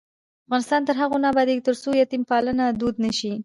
[0.45, 3.31] افغانستان تر هغو نه ابادیږي، ترڅو یتیم پالنه دود نشي.